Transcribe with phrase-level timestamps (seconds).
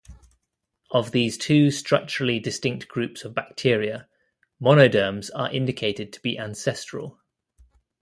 [0.89, 4.07] Of these two structurally distinct groups of bacteria,
[4.59, 7.21] monoderms are indicated to be ancestral.